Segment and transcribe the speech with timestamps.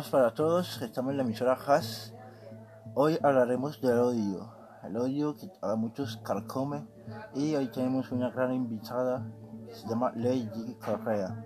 [0.00, 2.14] Saludos para todos, estamos en la emisora Haas.
[2.94, 4.50] Hoy hablaremos del odio,
[4.82, 6.86] el odio que a muchos carcome
[7.34, 9.30] y hoy tenemos una gran invitada
[9.70, 11.44] se llama Lady Correa.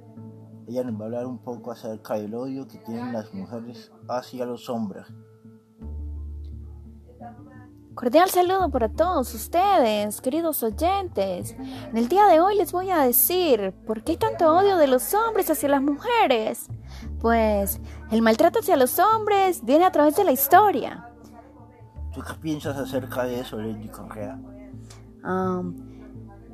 [0.68, 4.46] Ella nos va a hablar un poco acerca del odio que tienen las mujeres hacia
[4.46, 5.04] los hombres.
[7.96, 11.56] Cordial saludo para todos ustedes, queridos oyentes.
[11.58, 14.86] En el día de hoy les voy a decir por qué hay tanto odio de
[14.86, 16.68] los hombres hacia las mujeres.
[17.24, 21.08] Pues el maltrato hacia los hombres viene a través de la historia.
[22.12, 24.38] ¿Tú qué piensas acerca de eso, Lady Correa?
[25.24, 25.74] Um,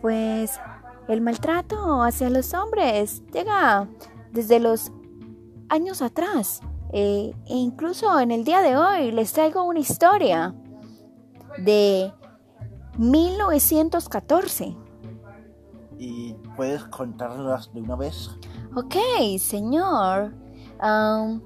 [0.00, 0.60] pues
[1.08, 3.88] el maltrato hacia los hombres llega
[4.30, 4.92] desde los
[5.70, 6.60] años atrás.
[6.92, 10.54] Eh, e incluso en el día de hoy les traigo una historia
[11.58, 12.12] de
[12.96, 14.76] 1914.
[15.98, 18.30] ¿Y puedes contarlas de una vez?
[18.76, 18.94] Ok,
[19.40, 20.32] señor.
[20.82, 21.42] Um,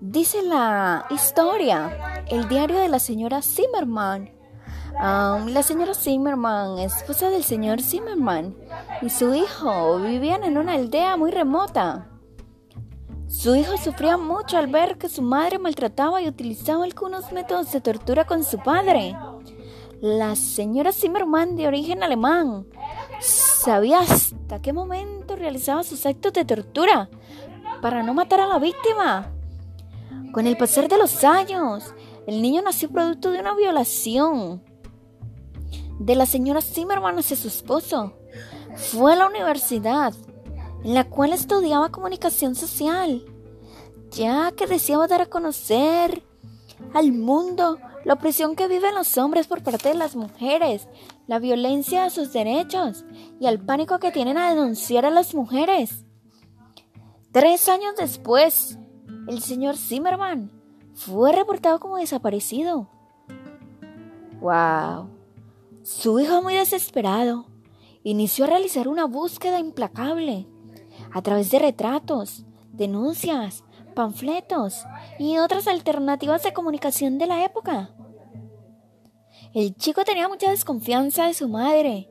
[0.00, 4.32] dice la historia, el diario de la señora Zimmerman.
[4.98, 8.56] La señora Zimmerman, esposa del señor Zimmerman,
[9.02, 12.08] y su hijo vivían en una aldea muy remota.
[13.28, 17.80] Su hijo sufría mucho al ver que su madre maltrataba y utilizaba algunos métodos de
[17.80, 19.16] tortura con su padre.
[20.00, 22.66] La señora Zimmerman, de origen alemán,
[23.20, 27.08] sabía hasta qué momento realizaba sus actos de tortura
[27.80, 29.32] para no matar a la víctima.
[30.32, 31.94] Con el pasar de los años,
[32.26, 34.62] el niño nació producto de una violación
[35.98, 38.14] de la señora Zimmerman hacia su esposo.
[38.76, 40.14] Fue a la universidad
[40.84, 43.24] en la cual estudiaba comunicación social,
[44.10, 46.22] ya que deseaba dar a conocer
[46.94, 50.88] al mundo la opresión que viven los hombres por parte de las mujeres,
[51.26, 53.04] la violencia a sus derechos
[53.38, 56.06] y el pánico que tienen a denunciar a las mujeres.
[57.32, 58.76] Tres años después,
[59.28, 60.50] el señor Zimmerman
[60.94, 62.88] fue reportado como desaparecido.
[64.40, 65.08] ¡Wow!
[65.84, 67.46] Su hijo muy desesperado
[68.02, 70.48] inició a realizar una búsqueda implacable
[71.12, 73.62] a través de retratos, denuncias,
[73.94, 74.84] panfletos
[75.20, 77.94] y otras alternativas de comunicación de la época.
[79.54, 82.08] El chico tenía mucha desconfianza de su madre,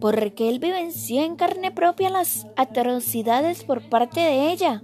[0.00, 4.82] porque él vivenció en carne propia las atrocidades por parte de ella,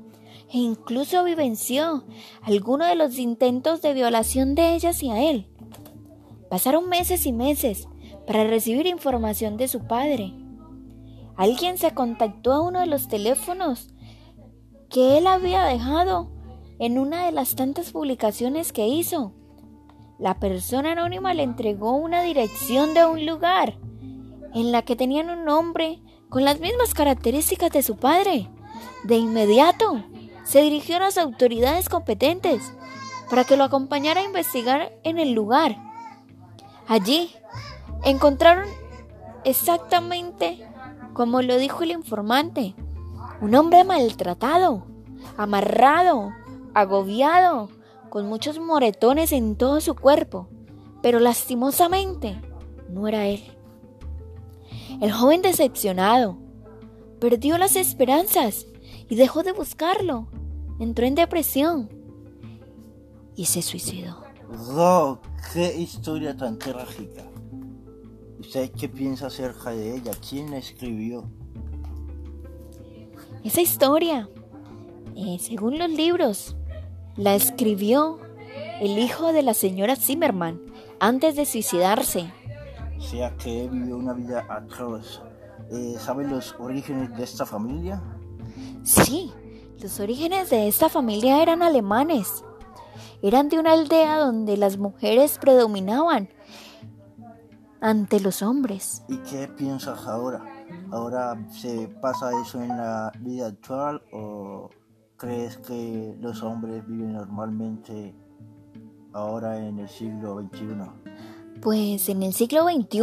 [0.52, 2.04] e incluso vivenció
[2.42, 5.46] algunos de los intentos de violación de ella hacia él.
[6.48, 7.88] Pasaron meses y meses
[8.26, 10.34] para recibir información de su padre,
[11.40, 13.88] Alguien se contactó a uno de los teléfonos
[14.90, 16.30] que él había dejado
[16.78, 19.32] en una de las tantas publicaciones que hizo.
[20.18, 23.78] La persona anónima le entregó una dirección de un lugar
[24.54, 28.48] en la que tenían un hombre con las mismas características de su padre.
[29.04, 30.04] De inmediato
[30.44, 32.72] se dirigió a las autoridades competentes
[33.28, 35.76] para que lo acompañara a investigar en el lugar.
[36.88, 37.30] Allí
[38.04, 38.68] encontraron
[39.44, 40.66] exactamente
[41.12, 42.74] como lo dijo el informante,
[43.40, 44.86] un hombre maltratado,
[45.36, 46.32] amarrado,
[46.74, 47.68] agobiado,
[48.08, 50.48] con muchos moretones en todo su cuerpo,
[51.02, 52.40] pero lastimosamente
[52.88, 53.42] no era él.
[55.00, 56.36] El joven decepcionado
[57.20, 58.66] perdió las esperanzas
[59.08, 60.28] y dejó de buscarlo.
[60.78, 61.90] Entró en depresión
[63.34, 64.22] y se suicidó.
[64.70, 65.18] ¡Oh!
[65.52, 67.24] ¡Qué historia tan trágica!
[68.38, 70.12] ¿Usted qué piensa acerca de ella?
[70.28, 71.24] ¿Quién la escribió?
[73.44, 74.28] Esa historia,
[75.16, 76.56] eh, según los libros,
[77.16, 78.18] la escribió
[78.80, 80.60] el hijo de la señora Zimmerman
[80.98, 82.32] antes de suicidarse.
[83.00, 85.22] Sea que vivió una vida atroz.
[85.70, 88.00] Eh, ¿Sabe los orígenes de esta familia?
[88.82, 89.32] Sí,
[89.80, 92.44] los orígenes de esta familia eran alemanes.
[93.22, 96.28] Eran de una aldea donde las mujeres predominaban
[97.80, 99.02] ante los hombres.
[99.08, 100.44] ¿Y qué piensas ahora?
[100.90, 104.70] ¿Ahora se pasa eso en la vida actual o
[105.16, 108.14] crees que los hombres viven normalmente
[109.12, 111.39] ahora en el siglo XXI?
[111.62, 113.00] Pues en el siglo XXI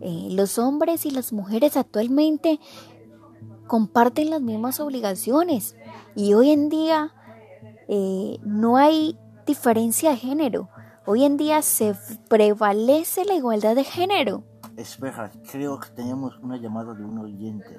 [0.00, 2.60] eh, los hombres y las mujeres actualmente
[3.66, 5.76] comparten las mismas obligaciones
[6.14, 7.12] y hoy en día
[7.88, 10.68] eh, no hay diferencia de género.
[11.06, 11.94] Hoy en día se
[12.28, 14.44] prevalece la igualdad de género.
[14.76, 17.78] Espera, creo que tenemos una llamada de un oyente.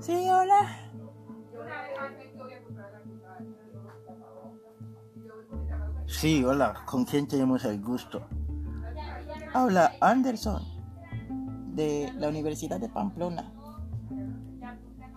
[0.00, 0.87] Sí, hola.
[6.20, 8.26] Sí, hola, ¿con quién tenemos el gusto?
[9.54, 10.60] Habla Anderson,
[11.76, 13.52] de la Universidad de Pamplona.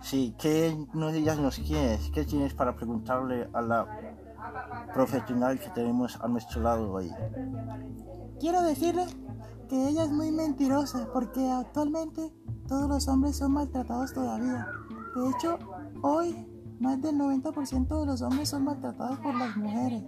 [0.00, 2.08] Sí, ¿qué nos digas nos quieres?
[2.14, 3.84] ¿Qué tienes para preguntarle a la
[4.94, 7.10] profesional que tenemos a nuestro lado hoy?
[8.38, 9.04] Quiero decirle
[9.68, 12.32] que ella es muy mentirosa porque actualmente
[12.68, 14.68] todos los hombres son maltratados todavía.
[15.16, 15.58] De hecho,
[16.02, 16.46] hoy
[16.78, 20.04] más del 90% de los hombres son maltratados por las mujeres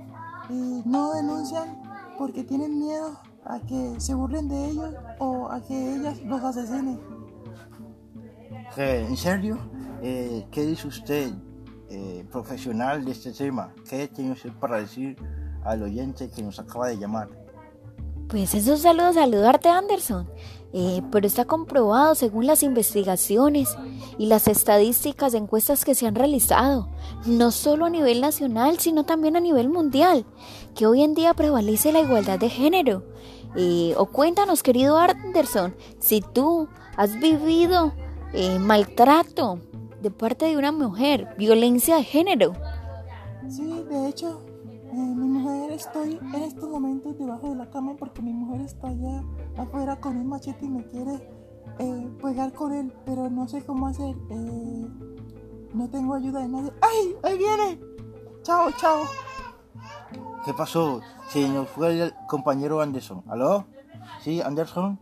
[0.49, 1.83] y no denuncian
[2.19, 7.01] porque tienen miedo a que se burlen de ellos o a que ellas los asesinen.
[8.77, 9.59] ¿En serio?
[10.03, 11.33] Eh, ¿Qué dice usted,
[11.91, 13.73] eh, profesional de este tema?
[13.89, 15.17] ¿Qué tiene usted para decir
[15.65, 17.29] al oyente que nos acaba de llamar?
[18.29, 20.29] Pues esos saludos saludarte Anderson,
[20.77, 23.69] eh, pero está comprobado según las investigaciones
[24.19, 26.89] y las estadísticas de encuestas que se han realizado,
[27.27, 30.27] no solo a nivel nacional, sino también a nivel mundial,
[30.75, 33.05] que hoy en día prevalece la igualdad de género.
[33.97, 37.93] o cuéntanos, querido Anderson, si tú has vivido
[38.59, 39.61] maltrato
[40.03, 42.53] de parte de una mujer, violencia de género.
[43.49, 44.41] Sí, de hecho,
[44.95, 48.89] eh, mi mujer estoy en estos momentos debajo de la cama porque mi mujer está
[48.89, 49.25] allá
[49.57, 51.15] afuera con un machete y me quiere
[51.81, 54.15] eh, pegar con él, pero no sé cómo hacer.
[54.31, 54.89] Eh,
[55.73, 56.73] no tengo ayuda de nadie.
[56.81, 57.17] ¡Ay!
[57.25, 57.81] ¡Ahí viene!
[58.43, 59.03] ¡Chao, chao!
[60.45, 61.01] ¿Qué pasó?
[61.29, 63.25] Se nos fue el compañero Anderson.
[63.27, 63.67] ¿Aló?
[64.21, 64.99] ¿Sí, Anderson?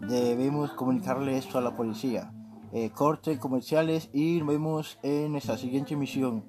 [0.00, 2.32] Debemos comunicarle esto a la policía.
[2.72, 6.44] Eh, corte comerciales y nos vemos en nuestra siguiente emisión.